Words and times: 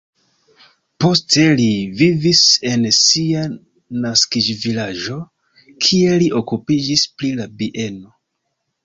Poste 1.03 1.43
li 1.59 1.65
vivis 1.99 2.39
en 2.69 2.87
sia 2.99 3.43
naskiĝvilaĝo, 4.05 5.19
kie 5.89 6.17
li 6.25 6.31
okupiĝis 6.41 7.05
pri 7.21 7.31
la 7.43 7.47
bieno. 7.61 8.11